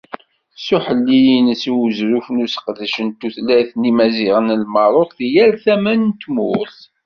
[0.63, 5.93] S uḥelli-ines i uzref n useqdec n tutlayt n Yimaziɣen n Lmerruk deg yal tama
[5.95, 6.79] n tmurt.